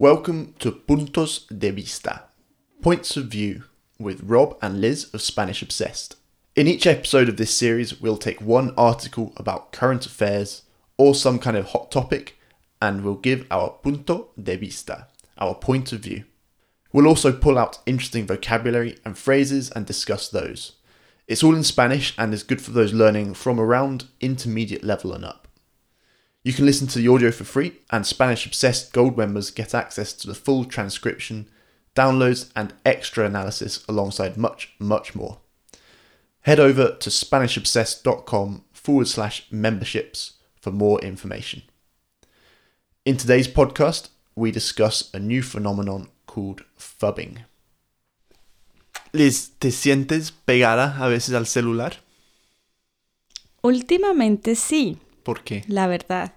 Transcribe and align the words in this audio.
Welcome 0.00 0.54
to 0.58 0.72
Puntos 0.72 1.46
de 1.46 1.70
Vista, 1.70 2.24
Points 2.82 3.16
of 3.16 3.26
View, 3.26 3.62
with 3.96 4.24
Rob 4.24 4.58
and 4.60 4.80
Liz 4.80 5.08
of 5.14 5.22
Spanish 5.22 5.62
Obsessed. 5.62 6.16
In 6.56 6.66
each 6.66 6.84
episode 6.84 7.28
of 7.28 7.36
this 7.36 7.56
series, 7.56 8.00
we'll 8.00 8.16
take 8.16 8.40
one 8.40 8.74
article 8.76 9.32
about 9.36 9.70
current 9.70 10.04
affairs 10.04 10.62
or 10.98 11.14
some 11.14 11.38
kind 11.38 11.56
of 11.56 11.66
hot 11.66 11.92
topic 11.92 12.36
and 12.82 13.04
we'll 13.04 13.14
give 13.14 13.46
our 13.52 13.70
punto 13.70 14.30
de 14.36 14.56
vista, 14.56 15.06
our 15.38 15.54
point 15.54 15.92
of 15.92 16.00
view. 16.00 16.24
We'll 16.92 17.06
also 17.06 17.30
pull 17.30 17.56
out 17.56 17.78
interesting 17.86 18.26
vocabulary 18.26 18.98
and 19.04 19.16
phrases 19.16 19.70
and 19.70 19.86
discuss 19.86 20.28
those. 20.28 20.72
It's 21.28 21.44
all 21.44 21.54
in 21.54 21.62
Spanish 21.62 22.14
and 22.18 22.34
is 22.34 22.42
good 22.42 22.60
for 22.60 22.72
those 22.72 22.92
learning 22.92 23.34
from 23.34 23.60
around 23.60 24.06
intermediate 24.20 24.82
level 24.82 25.12
and 25.12 25.24
up. 25.24 25.43
You 26.44 26.52
can 26.52 26.66
listen 26.66 26.86
to 26.88 26.98
the 26.98 27.08
audio 27.08 27.30
for 27.30 27.44
free, 27.44 27.72
and 27.90 28.06
Spanish 28.06 28.44
Obsessed 28.44 28.92
Gold 28.92 29.16
members 29.16 29.50
get 29.50 29.74
access 29.74 30.12
to 30.12 30.26
the 30.26 30.34
full 30.34 30.66
transcription, 30.66 31.48
downloads, 31.96 32.50
and 32.54 32.74
extra 32.84 33.24
analysis 33.24 33.82
alongside 33.88 34.36
much, 34.36 34.74
much 34.78 35.14
more. 35.14 35.38
Head 36.42 36.60
over 36.60 36.96
to 36.96 37.08
SpanishObsessed.com 37.08 38.64
forward 38.72 39.08
slash 39.08 39.46
memberships 39.50 40.34
for 40.60 40.70
more 40.70 41.00
information. 41.00 41.62
In 43.06 43.16
today's 43.16 43.48
podcast, 43.48 44.10
we 44.36 44.50
discuss 44.50 45.10
a 45.14 45.18
new 45.18 45.42
phenomenon 45.42 46.08
called 46.26 46.62
fubbing. 46.78 47.38
Liz, 49.14 49.52
¿te 49.58 49.70
sientes 49.70 50.30
pegada 50.30 50.98
a 50.98 51.08
veces 51.08 51.34
al 51.34 51.46
celular? 51.46 52.02
Últimamente 53.62 54.56
sí, 54.56 54.98
¿Por 55.24 55.42
qué? 55.42 55.64
la 55.66 55.86
verdad. 55.88 56.34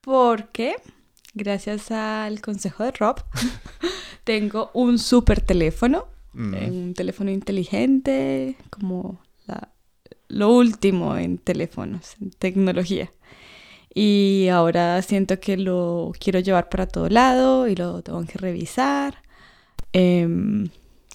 Porque, 0.00 0.76
gracias 1.34 1.90
al 1.90 2.40
consejo 2.40 2.84
de 2.84 2.92
Rob, 2.92 3.16
tengo 4.24 4.70
un 4.74 4.98
super 4.98 5.40
teléfono, 5.40 6.06
Mm. 6.32 6.54
eh, 6.54 6.70
un 6.70 6.94
teléfono 6.94 7.30
inteligente, 7.30 8.56
como 8.70 9.18
la- 9.46 9.70
lo 10.28 10.52
último 10.54 11.16
en 11.16 11.38
teléfonos, 11.38 12.14
en 12.20 12.30
tecnología. 12.30 13.10
Y 13.94 14.48
ahora 14.52 15.00
siento 15.00 15.40
que 15.40 15.56
lo 15.56 16.12
quiero 16.20 16.40
llevar 16.40 16.68
para 16.68 16.86
todo 16.86 17.08
lado 17.08 17.66
y 17.68 17.74
lo 17.74 18.02
tengo 18.02 18.22
que 18.26 18.36
revisar. 18.36 19.22
Em, 19.94 20.68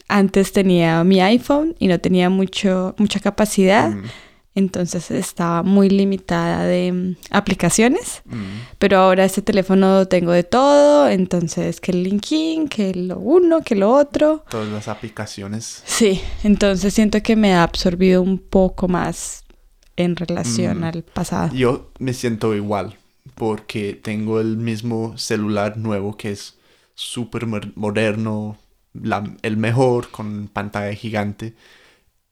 antes 0.07 0.51
tenía 0.53 1.03
mi 1.03 1.21
iPhone 1.21 1.75
y 1.77 1.87
no 1.87 1.99
tenía 1.99 2.31
mucho, 2.31 2.95
mucha 2.97 3.19
capacidad. 3.19 3.91
Mm, 3.91 4.03
Entonces 4.53 5.09
estaba 5.11 5.63
muy 5.63 5.89
limitada 5.89 6.65
de 6.65 6.91
mm, 6.91 7.15
aplicaciones, 7.29 8.21
mm. 8.25 8.75
pero 8.79 8.97
ahora 8.97 9.23
este 9.23 9.41
teléfono 9.41 10.05
tengo 10.07 10.33
de 10.33 10.43
todo, 10.43 11.07
entonces 11.07 11.79
que 11.79 11.91
el 11.91 12.03
LinkedIn, 12.03 12.67
que 12.67 12.93
lo 12.93 13.17
uno, 13.19 13.61
que 13.61 13.75
lo 13.75 13.91
otro. 13.93 14.43
Todas 14.49 14.67
las 14.67 14.87
aplicaciones. 14.89 15.83
Sí, 15.85 16.21
entonces 16.43 16.93
siento 16.93 17.23
que 17.23 17.35
me 17.37 17.53
ha 17.53 17.63
absorbido 17.63 18.21
un 18.21 18.37
poco 18.39 18.87
más 18.89 19.45
en 19.95 20.15
relación 20.17 20.81
Mm. 20.81 20.83
al 20.83 21.03
pasado. 21.03 21.53
Yo 21.55 21.89
me 21.99 22.13
siento 22.13 22.53
igual 22.53 22.97
porque 23.35 23.93
tengo 23.93 24.41
el 24.41 24.57
mismo 24.57 25.17
celular 25.17 25.77
nuevo 25.77 26.17
que 26.17 26.31
es 26.31 26.57
súper 26.93 27.45
moderno, 27.75 28.57
la- 28.93 29.23
el 29.43 29.55
mejor 29.55 30.09
con 30.11 30.49
pantalla 30.51 30.93
gigante 30.93 31.53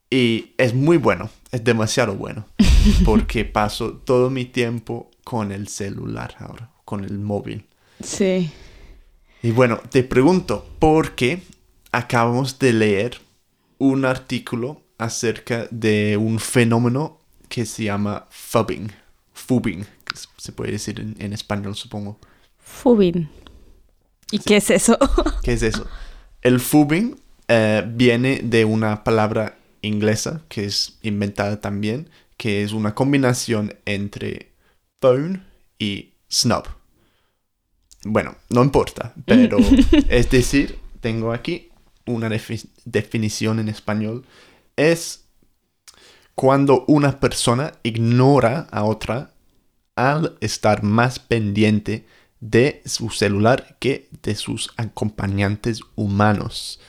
y 0.09 0.53
es 0.57 0.73
muy 0.73 0.97
bueno, 0.97 1.29
es 1.51 1.63
demasiado 1.63 2.15
bueno 2.15 2.45
porque 3.05 3.45
paso 3.45 3.93
todo 3.93 4.29
mi 4.29 4.45
tiempo 4.45 5.11
con 5.23 5.51
el 5.51 5.67
celular 5.67 6.35
ahora, 6.39 6.71
con 6.85 7.03
el 7.03 7.19
móvil. 7.19 7.65
Sí, 8.03 8.49
Y 9.43 9.51
bueno, 9.51 9.81
te 9.89 10.03
pregunto, 10.03 10.65
porque 10.79 11.43
acabamos 11.91 12.57
de 12.59 12.73
leer 12.73 13.19
un 13.77 14.05
artículo 14.05 14.81
acerca 14.97 15.67
de 15.71 16.17
un 16.17 16.39
fenómeno 16.39 17.19
que 17.49 17.65
se 17.65 17.85
llama 17.85 18.27
fubbing. 18.29 18.91
Fubbing, 19.33 19.85
se 20.37 20.51
puede 20.51 20.71
decir 20.73 20.99
en, 20.99 21.15
en 21.19 21.33
español, 21.33 21.75
supongo. 21.75 22.19
Fubin. 22.57 23.29
¿Y 24.31 24.39
qué 24.39 24.57
es 24.57 24.69
eso? 24.69 24.97
¿Qué 25.43 25.53
es 25.53 25.63
eso? 25.63 25.87
El 26.41 26.59
fubbing 26.59 27.19
eh, 27.47 27.83
viene 27.87 28.41
de 28.43 28.63
una 28.65 29.03
palabra 29.03 29.57
inglesa 29.81 30.43
que 30.49 30.65
es 30.65 30.97
inventada 31.01 31.61
también, 31.61 32.09
que 32.37 32.63
es 32.63 32.71
una 32.73 32.95
combinación 32.95 33.75
entre 33.85 34.53
phone 35.01 35.45
y 35.79 36.13
snub. 36.31 36.65
Bueno, 38.03 38.35
no 38.49 38.63
importa, 38.63 39.13
pero 39.25 39.57
es 40.09 40.29
decir, 40.29 40.79
tengo 41.01 41.33
aquí 41.33 41.69
una 42.05 42.29
defi- 42.29 42.69
definición 42.85 43.59
en 43.59 43.69
español. 43.69 44.25
Es 44.75 45.25
cuando 46.35 46.85
una 46.87 47.19
persona 47.19 47.73
ignora 47.83 48.67
a 48.71 48.83
otra 48.83 49.31
al 49.95 50.37
estar 50.39 50.83
más 50.83 51.19
pendiente 51.19 52.05
de 52.39 52.81
su 52.85 53.09
celular 53.09 53.75
que 53.79 54.07
de 54.23 54.35
sus 54.35 54.71
acompañantes 54.77 55.81
humanos. 55.95 56.79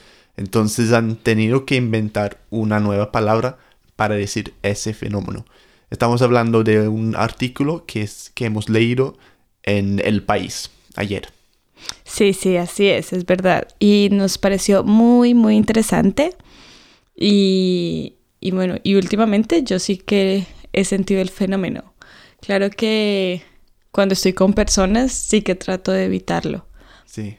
Entonces 0.40 0.94
han 0.94 1.16
tenido 1.16 1.66
que 1.66 1.76
inventar 1.76 2.40
una 2.48 2.80
nueva 2.80 3.12
palabra 3.12 3.58
para 3.94 4.14
decir 4.14 4.54
ese 4.62 4.94
fenómeno. 4.94 5.44
Estamos 5.90 6.22
hablando 6.22 6.64
de 6.64 6.88
un 6.88 7.14
artículo 7.14 7.84
que, 7.84 8.00
es, 8.00 8.32
que 8.34 8.46
hemos 8.46 8.70
leído 8.70 9.18
en 9.64 10.00
El 10.02 10.22
País 10.22 10.70
ayer. 10.96 11.28
Sí, 12.04 12.32
sí, 12.32 12.56
así 12.56 12.88
es, 12.88 13.12
es 13.12 13.26
verdad. 13.26 13.68
Y 13.78 14.08
nos 14.12 14.38
pareció 14.38 14.82
muy, 14.82 15.34
muy 15.34 15.56
interesante. 15.56 16.34
Y, 17.14 18.14
y 18.40 18.50
bueno, 18.52 18.76
y 18.82 18.94
últimamente 18.94 19.62
yo 19.62 19.78
sí 19.78 19.98
que 19.98 20.46
he 20.72 20.86
sentido 20.86 21.20
el 21.20 21.28
fenómeno. 21.28 21.92
Claro 22.40 22.70
que 22.70 23.42
cuando 23.90 24.14
estoy 24.14 24.32
con 24.32 24.54
personas 24.54 25.12
sí 25.12 25.42
que 25.42 25.54
trato 25.54 25.92
de 25.92 26.06
evitarlo. 26.06 26.64
Sí. 27.04 27.36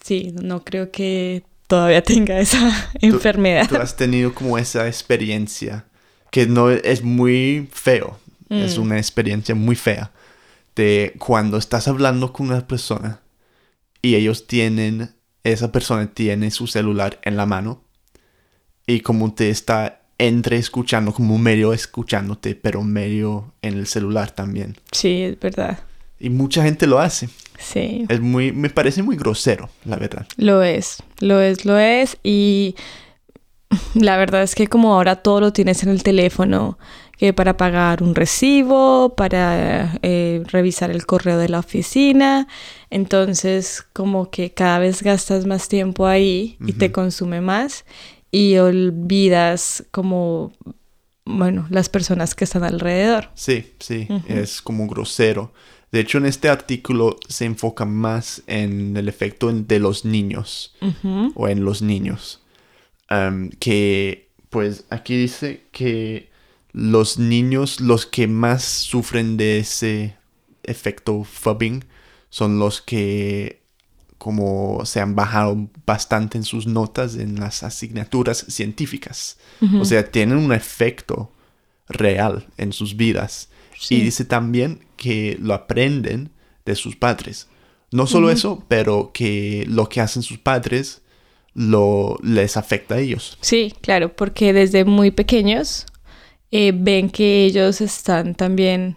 Sí, 0.00 0.32
no 0.40 0.62
creo 0.62 0.92
que 0.92 1.42
todavía 1.74 2.02
tenga 2.02 2.38
esa 2.40 2.70
Tú- 3.00 3.06
enfermedad. 3.06 3.68
Tú 3.68 3.76
has 3.76 3.96
tenido 3.96 4.32
como 4.34 4.58
esa 4.58 4.86
experiencia 4.86 5.84
que 6.30 6.46
no 6.46 6.70
es 6.70 7.02
muy 7.02 7.68
feo. 7.72 8.18
Es 8.50 8.78
Mm. 8.78 8.82
una 8.82 8.96
experiencia 8.98 9.54
muy 9.54 9.74
fea 9.74 10.10
de 10.76 11.14
cuando 11.18 11.56
estás 11.56 11.88
hablando 11.88 12.32
con 12.32 12.48
una 12.48 12.66
persona 12.66 13.20
y 14.02 14.14
ellos 14.16 14.46
tienen, 14.46 15.10
esa 15.44 15.72
persona 15.72 16.06
tiene 16.12 16.50
su 16.50 16.66
celular 16.66 17.18
en 17.22 17.36
la 17.36 17.46
mano 17.46 17.82
y 18.86 19.00
como 19.00 19.32
te 19.34 19.50
está 19.50 20.02
entre 20.18 20.56
escuchando, 20.58 21.12
como 21.12 21.38
medio 21.38 21.72
escuchándote, 21.72 22.54
pero 22.54 22.82
medio 22.82 23.52
en 23.62 23.74
el 23.78 23.86
celular 23.86 24.30
también. 24.30 24.76
Sí, 24.92 25.22
es 25.22 25.40
verdad. 25.40 25.78
Y 26.18 26.30
mucha 26.30 26.62
gente 26.62 26.86
lo 26.86 26.98
hace. 26.98 27.28
Sí. 27.58 28.06
Es 28.08 28.20
muy, 28.20 28.52
me 28.52 28.70
parece 28.70 29.02
muy 29.02 29.16
grosero, 29.16 29.68
la 29.84 29.96
verdad. 29.96 30.26
Lo 30.36 30.62
es, 30.62 30.98
lo 31.20 31.40
es, 31.40 31.64
lo 31.64 31.78
es. 31.78 32.18
Y 32.22 32.74
la 33.94 34.16
verdad 34.16 34.42
es 34.42 34.54
que 34.54 34.66
como 34.66 34.94
ahora 34.94 35.16
todo 35.16 35.40
lo 35.40 35.52
tienes 35.52 35.82
en 35.82 35.90
el 35.90 36.02
teléfono, 36.02 36.78
que 37.16 37.32
para 37.32 37.56
pagar 37.56 38.02
un 38.02 38.14
recibo, 38.14 39.14
para 39.16 39.98
eh, 40.02 40.42
revisar 40.46 40.90
el 40.90 41.06
correo 41.06 41.38
de 41.38 41.48
la 41.48 41.60
oficina, 41.60 42.48
entonces 42.90 43.84
como 43.92 44.30
que 44.30 44.52
cada 44.52 44.78
vez 44.78 45.02
gastas 45.02 45.46
más 45.46 45.68
tiempo 45.68 46.06
ahí 46.06 46.56
y 46.66 46.72
te 46.72 46.90
consume 46.90 47.40
más 47.40 47.84
y 48.30 48.56
olvidas 48.56 49.84
como, 49.92 50.52
bueno, 51.24 51.66
las 51.70 51.88
personas 51.88 52.34
que 52.34 52.44
están 52.44 52.64
alrededor. 52.64 53.30
Sí, 53.34 53.74
sí, 53.78 54.08
es 54.26 54.60
como 54.60 54.88
grosero. 54.88 55.52
De 55.94 56.00
hecho, 56.00 56.18
en 56.18 56.26
este 56.26 56.48
artículo 56.48 57.20
se 57.28 57.44
enfoca 57.44 57.84
más 57.84 58.42
en 58.48 58.96
el 58.96 59.08
efecto 59.08 59.52
de 59.52 59.78
los 59.78 60.04
niños 60.04 60.74
o 61.36 61.46
en 61.46 61.64
los 61.64 61.82
niños. 61.82 62.42
Que, 63.60 64.28
pues, 64.50 64.86
aquí 64.90 65.16
dice 65.16 65.62
que 65.70 66.30
los 66.72 67.20
niños, 67.20 67.80
los 67.80 68.06
que 68.06 68.26
más 68.26 68.64
sufren 68.64 69.36
de 69.36 69.58
ese 69.58 70.16
efecto 70.64 71.22
fubbing, 71.22 71.84
son 72.28 72.58
los 72.58 72.80
que 72.80 73.62
como 74.18 74.84
se 74.86 74.98
han 74.98 75.14
bajado 75.14 75.70
bastante 75.86 76.38
en 76.38 76.44
sus 76.44 76.66
notas 76.66 77.14
en 77.14 77.38
las 77.38 77.62
asignaturas 77.62 78.46
científicas. 78.48 79.38
O 79.78 79.84
sea, 79.84 80.10
tienen 80.10 80.38
un 80.38 80.52
efecto 80.52 81.30
real 81.88 82.48
en 82.56 82.72
sus 82.72 82.96
vidas. 82.96 83.48
Sí. 83.78 83.96
Y 83.96 84.00
dice 84.02 84.24
también 84.24 84.80
que 84.96 85.36
lo 85.40 85.54
aprenden 85.54 86.30
de 86.64 86.74
sus 86.74 86.96
padres. 86.96 87.48
No 87.90 88.06
solo 88.06 88.30
eso, 88.30 88.64
pero 88.66 89.12
que 89.12 89.64
lo 89.68 89.88
que 89.88 90.00
hacen 90.00 90.22
sus 90.22 90.38
padres 90.38 91.02
lo 91.54 92.18
les 92.22 92.56
afecta 92.56 92.96
a 92.96 92.98
ellos. 92.98 93.38
Sí, 93.40 93.72
claro, 93.80 94.14
porque 94.14 94.52
desde 94.52 94.84
muy 94.84 95.12
pequeños 95.12 95.86
eh, 96.50 96.72
ven 96.74 97.08
que 97.10 97.44
ellos 97.44 97.80
están 97.80 98.34
también 98.34 98.96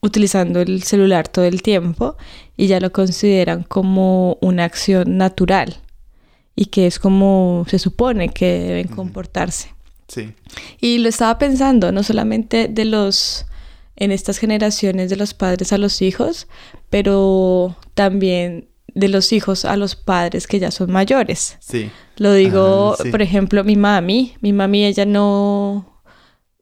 utilizando 0.00 0.60
el 0.60 0.82
celular 0.82 1.28
todo 1.28 1.44
el 1.44 1.62
tiempo 1.62 2.16
y 2.56 2.66
ya 2.66 2.80
lo 2.80 2.92
consideran 2.92 3.62
como 3.62 4.38
una 4.40 4.64
acción 4.64 5.16
natural 5.16 5.76
y 6.54 6.66
que 6.66 6.86
es 6.86 6.98
como 6.98 7.64
se 7.68 7.78
supone 7.78 8.28
que 8.30 8.46
deben 8.46 8.88
comportarse. 8.88 9.74
Sí. 10.08 10.32
Y 10.80 10.98
lo 10.98 11.08
estaba 11.08 11.38
pensando, 11.38 11.92
no 11.92 12.02
solamente 12.02 12.66
de 12.68 12.84
los, 12.84 13.46
en 13.98 14.12
estas 14.12 14.38
generaciones 14.38 15.10
de 15.10 15.16
los 15.16 15.34
padres 15.34 15.72
a 15.72 15.78
los 15.78 16.00
hijos, 16.02 16.46
pero 16.90 17.76
también 17.94 18.68
de 18.94 19.08
los 19.08 19.32
hijos 19.32 19.64
a 19.64 19.76
los 19.76 19.94
padres 19.96 20.46
que 20.46 20.58
ya 20.58 20.70
son 20.70 20.90
mayores. 20.90 21.56
Sí. 21.60 21.90
Lo 22.16 22.32
digo, 22.32 22.96
Ah, 22.98 23.02
sí. 23.02 23.10
por 23.10 23.22
ejemplo, 23.22 23.62
mi 23.64 23.76
mami, 23.76 24.34
mi 24.40 24.52
mami 24.52 24.84
ella 24.84 25.04
no 25.04 26.02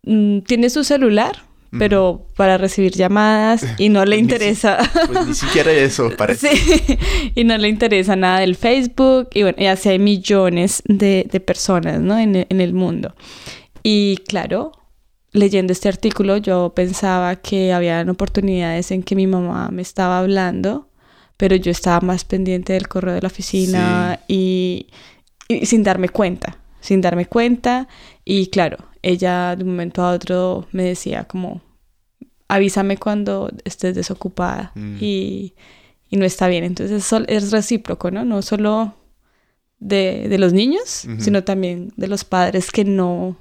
mm, 0.03 0.41
tiene 0.41 0.69
su 0.71 0.85
celular, 0.85 1.45
pero 1.79 2.27
para 2.37 2.57
recibir 2.57 2.93
llamadas 2.93 3.67
y 3.77 3.91
no 3.91 4.05
le 4.07 4.17
Ni 4.23 4.23
interesa. 4.23 4.79
Pues 5.13 5.27
ni 5.27 5.35
siquiera 5.35 5.73
eso 5.73 6.11
parece. 6.17 6.57
Sí, 6.57 6.99
y 7.35 7.45
no 7.45 7.59
le 7.59 7.69
interesa 7.69 8.17
nada 8.17 8.41
del 8.41 8.57
Facebook. 8.57 9.29
Y 9.35 9.43
bueno, 9.43 9.59
y 9.61 9.67
así 9.67 9.91
hay 9.91 9.99
millones 9.99 10.83
de, 10.87 11.27
de 11.31 11.41
personas, 11.41 12.01
¿no? 12.01 12.19
En, 12.19 12.47
en 12.49 12.61
el 12.63 12.73
mundo. 12.73 13.15
Y 13.83 14.17
claro, 14.29 14.73
leyendo 15.37 15.73
este 15.73 15.89
artículo, 15.89 16.37
yo 16.39 16.73
pensaba 16.75 17.37
que 17.37 17.73
habían 17.73 18.09
oportunidades 18.09 18.91
en 18.91 19.03
que 19.03 19.15
mi 19.15 19.27
mamá 19.27 19.69
me 19.71 19.83
estaba 19.83 20.19
hablando, 20.19 20.89
pero 21.37 21.55
yo 21.57 21.71
estaba 21.71 22.01
más 22.01 22.25
pendiente 22.25 22.73
del 22.73 22.89
correo 22.89 23.15
de 23.15 23.21
la 23.21 23.29
oficina 23.29 24.21
y, 24.29 24.87
y 25.49 25.67
sin 25.67 25.83
darme 25.83 26.09
cuenta, 26.09 26.59
sin 26.81 27.01
darme 27.01 27.27
cuenta. 27.27 27.87
Y 28.25 28.47
claro, 28.49 28.79
ella 29.03 29.55
de 29.57 29.63
un 29.65 29.71
momento 29.71 30.03
a 30.03 30.13
otro 30.13 30.67
me 30.73 30.83
decía 30.85 31.25
como, 31.25 31.61
avísame 32.49 32.97
cuando 32.97 33.51
estés 33.65 33.95
desocupada 33.95 34.73
Mm. 34.75 34.97
y, 35.01 35.55
y 36.09 36.17
no 36.17 36.25
está 36.25 36.49
bien. 36.49 36.65
Entonces 36.65 37.13
es 37.29 37.51
recíproco, 37.53 38.11
¿no? 38.11 38.25
No 38.25 38.41
solo 38.43 38.95
de, 39.79 40.27
de 40.29 40.39
los 40.39 40.53
niños, 40.55 41.05
Ujú. 41.05 41.21
sino 41.21 41.45
también 41.45 41.93
de 41.97 42.09
los 42.09 42.25
padres 42.25 42.71
que 42.71 42.85
no, 42.85 43.37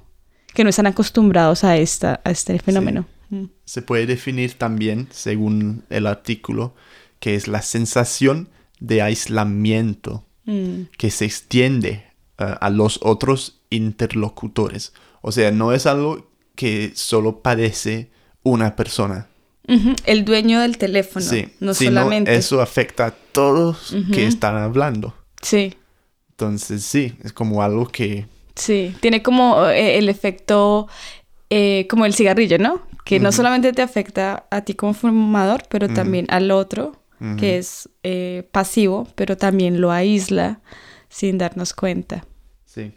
que 0.56 0.64
no 0.64 0.70
están 0.72 0.88
acostumbrados 0.88 1.64
a, 1.64 1.78
esta, 1.78 2.22
a 2.24 2.32
este 2.32 2.58
fenómeno. 2.60 3.06
Mm. 3.30 3.46
Se 3.66 3.82
puede 3.84 4.08
definir 4.08 4.56
también, 4.56 5.08
según 5.12 5.84
el 5.90 6.08
artículo, 6.08 6.74
que 7.20 7.36
es 7.36 7.48
la 7.48 7.62
sensación 7.62 8.50
de 8.80 9.02
aislamiento 9.04 10.26
Mm. 10.46 10.90
que 10.98 11.10
se 11.10 11.26
extiende 11.26 12.04
uh, 12.40 12.56
a 12.62 12.70
los 12.70 13.00
otros 13.02 13.62
interlocutores. 13.72 14.94
O 15.22 15.32
sea, 15.32 15.52
no 15.52 15.74
es 15.74 15.88
algo 15.88 16.30
que 16.56 16.92
solo 16.96 17.42
padece 17.42 18.12
una 18.44 18.76
persona. 18.76 19.28
El 20.06 20.24
dueño 20.26 20.60
del 20.60 20.78
teléfono, 20.78 21.26
sí, 21.26 21.48
no 21.60 21.74
solamente. 21.74 22.36
eso 22.36 22.62
afecta 22.62 23.08
a 23.08 23.12
todos 23.12 23.96
que 24.14 24.28
están 24.28 24.56
hablando. 24.58 25.16
Sí, 25.42 25.74
Entonces, 26.30 26.84
sí, 26.84 27.16
es 27.24 27.34
como 27.34 27.64
algo 27.64 27.88
que... 27.88 28.28
sí. 28.56 28.96
Tiene 29.00 29.22
como 29.22 29.68
eh, 29.68 29.98
el 29.98 30.10
efecto, 30.10 30.88
eh, 31.50 31.88
como 31.90 32.06
el 32.06 32.14
cigarrillo, 32.14 32.58
¿no? 32.58 32.82
Que 33.04 33.20
no 33.20 33.32
solamente 33.32 33.72
te 33.72 33.84
afecta 33.84 34.48
a 34.50 34.62
ti 34.62 34.74
como 34.74 34.94
fumador, 34.94 35.64
pero 35.70 35.88
también 35.88 36.26
al 36.30 36.50
otro, 36.50 37.00
que 37.40 37.58
es 37.58 37.88
eh, 38.02 38.48
pasivo, 38.52 39.08
pero 39.16 39.38
también 39.38 39.80
lo 39.80 39.92
aísla 39.92 40.60
sin 41.08 41.38
darnos 41.38 41.74
cuenta. 41.74 42.26
Sí. 42.66 42.92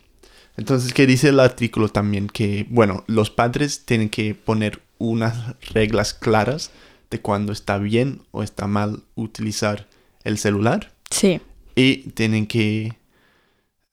Entonces, 0.57 0.95
¿qué 0.95 1.07
dice 1.07 1.29
el 1.29 1.41
artículo 1.41 1.91
también? 1.91 2.27
Que, 2.29 2.67
bueno, 2.71 3.05
los 3.07 3.31
padres 3.31 3.85
tienen 3.85 4.09
que 4.09 4.35
poner 4.35 4.81
unas 4.97 5.57
reglas 5.75 6.15
claras 6.15 6.71
de 7.11 7.21
cuándo 7.21 7.53
está 7.53 7.77
bien 7.77 8.23
o 8.31 8.43
está 8.43 8.67
mal 8.67 9.03
utilizar 9.15 9.87
el 10.25 10.39
celular 10.39 10.93
Sí, 11.11 11.41
y 11.75 12.11
tienen 12.11 12.47
que 12.47 12.98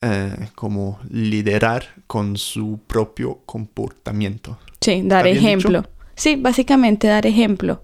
eh, 0.06 0.50
como 0.56 1.00
liderar 1.10 1.84
con 2.08 2.38
su 2.38 2.80
propio 2.88 3.40
comportamiento. 3.46 4.58
sí, 4.82 5.02
dar 5.04 5.26
¿Está 5.26 5.34
bien 5.34 5.38
ejemplo. 5.38 5.80
dicho? 5.82 5.92
Sí, 6.16 6.36
básicamente 6.38 7.08
dar 7.08 7.26
ejemplo. 7.26 7.84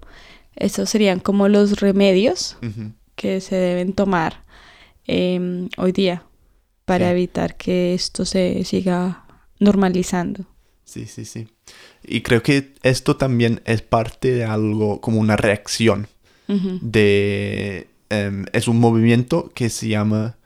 Esos 0.55 0.89
serían 0.89 1.19
como 1.19 1.47
los 1.47 1.79
remedios 1.79 2.57
que 3.15 3.41
se 3.41 3.55
deben 3.55 3.93
tomar 3.93 4.43
em, 5.07 5.67
hoy 5.77 5.91
día 5.91 6.23
para 6.85 7.05
Sí. 7.07 7.11
evitar 7.11 7.55
que 7.57 7.93
esto 7.93 8.25
se 8.25 8.63
siga 8.63 9.25
normalizando. 9.59 10.45
Sí, 10.85 11.05
sí, 11.05 11.25
sí. 11.25 11.47
Y 12.03 12.21
creo 12.21 12.41
que 12.43 12.73
esto 12.83 13.15
también 13.15 13.61
es 13.65 13.81
parte 13.81 14.31
de 14.33 14.43
algo 14.45 14.99
como 15.01 15.19
una 15.19 15.37
reacción 15.37 16.07
de... 16.81 17.87
em, 18.09 18.45
es 18.53 18.67
un 18.67 18.79
movimiento 18.79 19.49
que 19.55 19.69
se 19.69 19.87
llama 19.87 20.37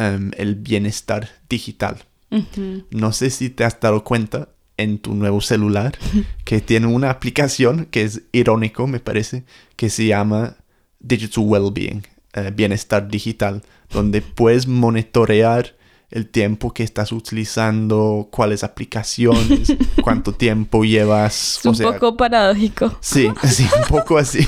em, 0.00 0.30
el 0.36 0.54
bienestar 0.54 1.28
digital. 1.48 1.96
Ujú. 2.30 2.84
No 2.90 3.12
sé 3.12 3.30
si 3.30 3.50
te 3.50 3.64
has 3.64 3.78
dado 3.80 4.02
cuenta 4.04 4.48
en 4.76 4.98
tu 4.98 5.14
nuevo 5.14 5.40
celular 5.40 5.98
que 6.44 6.60
tiene 6.60 6.86
una 6.86 7.10
aplicación 7.10 7.86
que 7.90 8.02
es 8.02 8.22
irónico, 8.32 8.86
me 8.86 9.00
parece, 9.00 9.44
que 9.76 9.90
se 9.90 10.06
llama 10.06 10.56
Digital 11.00 11.44
Wellbeing, 11.46 12.02
eh, 12.34 12.52
bienestar 12.54 13.08
digital, 13.08 13.62
donde 13.92 14.22
puedes 14.22 14.66
monitorear 14.66 15.74
el 16.10 16.28
tiempo 16.28 16.72
que 16.72 16.82
estás 16.82 17.12
utilizando, 17.12 18.28
cuáles 18.32 18.64
aplicaciones, 18.64 19.72
cuánto 20.02 20.32
tiempo 20.32 20.84
llevas. 20.84 21.58
Es 21.58 21.64
un 21.66 21.76
poco 21.78 22.16
paradójico. 22.16 22.96
Sí, 23.00 23.28
sí, 23.48 23.66
un 23.76 23.86
poco 23.88 24.18
así. 24.18 24.40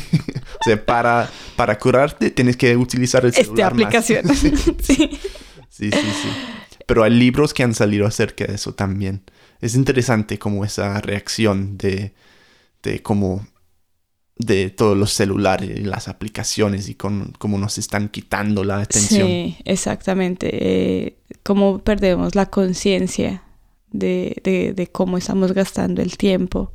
o 0.61 0.65
sea, 0.65 0.85
para, 0.85 1.31
para 1.57 1.79
curarte 1.79 2.31
tienes 2.31 2.57
que 2.57 2.77
utilizar 2.77 3.23
el 3.25 3.31
Esta 3.31 3.45
celular 3.45 3.75
más. 3.75 3.85
aplicación. 3.85 4.35
sí, 4.35 4.53
sí. 4.83 5.11
Sí, 5.73 5.91
sí, 5.91 5.99
sí. 6.23 6.29
Pero 6.87 7.03
hay 7.03 7.11
libros 7.13 7.55
que 7.55 7.63
han 7.63 7.75
salido 7.75 8.07
acerca 8.07 8.45
de 8.45 8.55
eso 8.55 8.75
también. 8.75 9.23
Es 9.61 9.75
interesante 9.75 10.39
como 10.39 10.65
esa 10.65 11.01
reacción 11.01 11.79
de, 11.79 12.13
de 12.83 13.03
cómo 13.03 13.47
de 14.37 14.71
todos 14.71 14.97
los 14.97 15.13
celulares 15.13 15.79
y 15.79 15.85
las 15.85 16.09
aplicaciones 16.09 16.89
y 16.89 16.95
con, 16.95 17.33
cómo 17.39 17.59
nos 17.59 17.79
están 17.79 18.09
quitando 18.09 18.65
la 18.65 18.81
atención. 18.81 19.27
Sí, 19.27 19.57
exactamente. 19.65 20.49
Eh, 20.53 21.17
cómo 21.43 21.79
perdemos 21.79 22.35
la 22.35 22.47
conciencia 22.47 23.43
de, 23.91 24.37
de, 24.43 24.73
de 24.73 24.87
cómo 24.89 25.17
estamos 25.19 25.53
gastando 25.53 26.03
el 26.03 26.17
tiempo. 26.17 26.73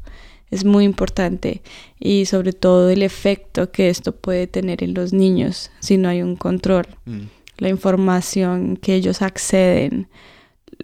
Es 0.49 0.63
muy 0.63 0.85
importante 0.85 1.61
y 1.99 2.25
sobre 2.25 2.53
todo 2.53 2.89
el 2.89 3.03
efecto 3.03 3.69
que 3.71 3.89
esto 3.89 4.15
puede 4.15 4.47
tener 4.47 4.81
en 4.81 4.93
los 4.93 5.11
niños 5.11 5.71
si 5.81 5.97
no 5.97 6.07
hay 6.07 6.21
un 6.21 6.37
control. 6.37 6.87
Mm, 7.05 7.25
La 7.57 7.69
información 7.69 8.77
que 8.77 8.93
ellos 8.95 9.21
acceden 9.21 10.07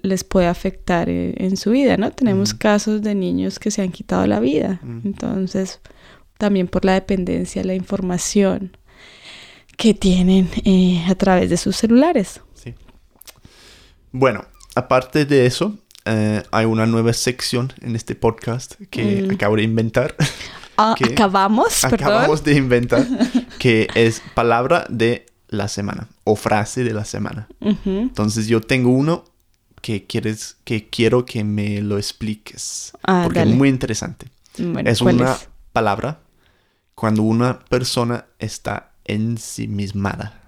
les 0.02 0.24
puede 0.24 0.48
afectar 0.48 1.08
eh, 1.10 1.36
en 1.38 1.56
su 1.58 1.72
vida, 1.72 1.98
¿no? 1.98 2.12
Tenemos 2.12 2.54
casos 2.54 3.02
de 3.02 3.14
niños 3.16 3.60
que 3.60 3.70
se 3.72 3.82
han 3.82 3.92
quitado 3.92 4.26
la 4.28 4.40
vida. 4.40 4.80
Entonces, 5.04 5.80
también 6.38 6.68
por 6.68 6.84
la 6.84 6.94
dependencia 6.94 7.62
de 7.62 7.68
la 7.68 7.76
información 7.76 8.76
que 9.78 9.94
tienen 9.94 10.50
eh, 10.66 11.04
a 11.08 11.16
través 11.16 11.50
de 11.50 11.58
sus 11.58 11.76
celulares. 11.76 12.42
sí. 12.56 12.74
Bueno, 14.12 14.46
aparte 14.76 15.26
de 15.26 15.46
eso, 15.48 15.76
eh, 16.06 16.44
hay 16.52 16.66
una 16.66 16.86
nueva 16.86 17.14
sección 17.14 17.74
en 17.82 17.96
este 17.96 18.14
podcast 18.16 18.76
que 18.92 19.24
Mm. 19.24 19.32
acabo 19.34 19.56
de 19.56 19.64
inventar. 19.64 20.16
Ah, 20.78 20.96
acabamos, 21.02 21.80
perdón. 21.82 22.00
acabamos 22.00 22.44
de 22.44 22.54
inventar, 22.56 23.06
que 23.60 23.88
es 23.96 24.22
palabra 24.36 24.86
de 24.90 25.26
la 25.54 25.68
semana 25.68 26.08
o 26.24 26.36
frase 26.36 26.84
de 26.84 26.94
la 26.94 27.06
semana. 27.06 27.48
Entonces 27.86 28.48
yo 28.48 28.62
tengo 28.62 28.90
uno 28.92 29.24
que 29.82 30.06
quieres 30.06 30.58
que 30.64 30.90
quiero 30.90 31.26
que 31.26 31.44
me 31.44 31.82
lo 31.82 31.98
expliques 31.98 32.94
Ah, 33.04 33.22
porque 33.24 33.40
dale. 33.40 33.52
es 33.52 33.58
muy 33.58 33.70
interesante. 33.70 34.28
Bueno, 34.58 34.90
es 34.90 35.00
¿cuál 35.00 35.16
una 35.16 35.34
es? 35.34 35.50
palabra 35.72 36.20
cuando 36.96 37.24
una 37.24 37.60
persona 37.60 38.26
está 38.40 38.92
ensimismada. 39.06 40.42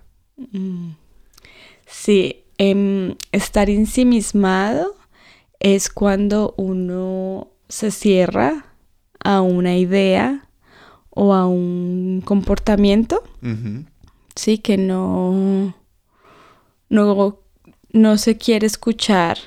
Sí, 1.86 2.44
em, 2.58 3.16
estar 3.32 3.70
ensimismado 3.70 4.96
es 5.60 5.90
cuando 5.90 6.54
uno 6.58 7.48
se 7.70 7.92
cierra 7.92 8.66
a 9.24 9.42
una 9.42 9.78
idea 9.78 10.48
o 11.10 11.34
a 11.34 11.48
un 11.48 12.22
comportamiento, 12.26 13.24
Ujú, 13.42 13.86
sí, 14.36 14.58
que 14.58 14.78
no, 14.78 15.76
no, 16.90 17.42
no 17.92 18.18
se 18.18 18.38
quiere 18.38 18.68
escuchar 18.68 19.38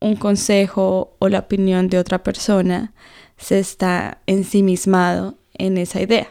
un 0.00 0.16
consejo 0.16 1.16
o 1.18 1.28
la 1.28 1.40
opinión 1.40 1.88
de 1.88 1.98
otra 1.98 2.22
persona, 2.22 2.92
se 3.36 3.58
está 3.58 4.22
ensimismado 4.26 5.38
en 5.54 5.76
esa 5.76 6.00
idea. 6.00 6.28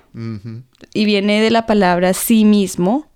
Y 0.94 1.06
viene 1.06 1.42
de 1.42 1.52
la 1.52 1.66
palabra 1.66 2.14
sí 2.14 2.46
mismo, 2.46 3.10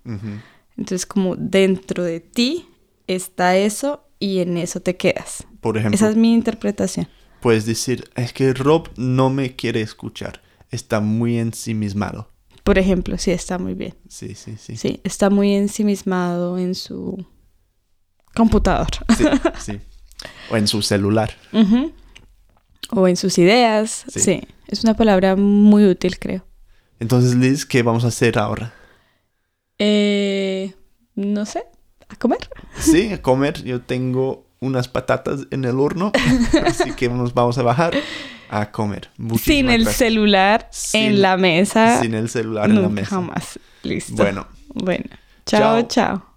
entonces 0.77 1.05
como 1.05 1.35
dentro 1.35 2.03
de 2.03 2.19
ti 2.19 2.67
está 3.07 3.55
eso 3.57 4.03
y 4.19 4.39
en 4.39 4.57
eso 4.57 4.81
te 4.81 4.97
quedas. 4.97 5.45
Por 5.61 5.77
ejemplo, 5.77 5.95
Esa 5.95 6.09
es 6.09 6.15
mi 6.15 6.33
interpretación. 6.33 7.07
puedes 7.39 7.65
decir, 7.65 8.09
es 8.15 8.33
que 8.33 8.53
Rob 8.53 8.89
no 8.97 9.29
me 9.29 9.55
quiere 9.55 9.81
escuchar. 9.81 10.41
Está 10.69 10.99
muy 10.99 11.37
ensimismado. 11.37 12.31
Por 12.63 12.77
ejemplo, 12.77 13.17
sí, 13.17 13.31
está 13.31 13.57
muy 13.57 13.73
bien. 13.73 13.95
Sí, 14.07 14.35
sí, 14.35 14.55
sí. 14.57 14.75
Sí, 14.77 15.01
está 15.03 15.29
muy 15.29 15.53
ensimismado 15.55 16.57
en 16.57 16.75
su 16.75 17.25
computador. 18.35 18.89
Sí, 19.17 19.25
sí. 19.59 19.79
O 20.51 20.57
en 20.57 20.67
su 20.67 20.81
celular. 20.81 21.31
O 22.91 23.07
en 23.07 23.15
sus 23.15 23.37
ideas. 23.37 24.05
Sí. 24.07 24.19
Sí. 24.19 24.41
es 24.67 24.83
una 24.83 24.95
palabra 24.95 25.35
muy 25.35 25.85
útil, 25.85 26.19
creo. 26.19 26.45
Entonces, 26.99 27.35
Liz, 27.35 27.65
¿qué 27.65 27.81
vamos 27.81 28.05
a 28.05 28.09
hacer 28.09 28.37
ahora? 28.37 28.73
Eh, 29.79 30.75
no 31.15 31.45
sé, 31.47 31.63
a 32.09 32.15
comer. 32.15 32.47
Sí, 32.77 33.11
a 33.11 33.21
comer. 33.21 33.63
Yo 33.63 33.81
tengo 33.81 34.45
unas 34.59 34.87
patatas 34.87 35.47
en 35.49 35.65
el 35.65 35.79
horno, 35.79 36.11
así 36.65 36.91
que 36.91 37.09
nos 37.09 37.33
vamos 37.33 37.57
a 37.57 37.63
bajar 37.63 37.95
a 38.51 38.71
comer. 38.71 39.09
Sin 39.41 39.69
el 39.69 39.83
gracias. 39.83 39.95
celular 39.97 40.67
Sin- 40.71 41.01
en 41.03 41.21
la 41.21 41.37
mesa. 41.37 42.01
Sin 42.01 42.13
el 42.13 42.29
celular 42.29 42.69
en 42.69 42.75
la 42.75 42.81
Nunca 42.81 42.93
mesa. 42.93 43.09
jamás. 43.15 43.59
Listo. 43.83 44.13
Bueno, 44.15 44.47
Bueno. 44.73 45.05
Chao, 45.45 45.81
Chao. 45.81 45.87
chao. 45.87 46.30